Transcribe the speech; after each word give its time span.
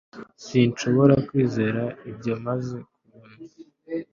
Sinshobora 0.45 1.15
kwizera 1.27 1.83
ibyo 2.11 2.33
maze 2.45 2.75
kubona 3.05 3.35